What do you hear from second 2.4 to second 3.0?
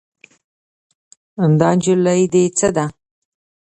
څه ده؟